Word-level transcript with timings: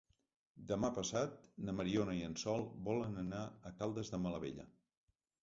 Demà 0.69 0.87
passat 0.95 1.43
na 1.67 1.75
Mariona 1.81 2.15
i 2.21 2.23
en 2.29 2.39
Sol 2.45 2.65
volen 2.89 3.21
anar 3.25 3.43
a 3.71 3.75
Caldes 3.83 4.13
de 4.17 4.23
Malavella. 4.27 4.69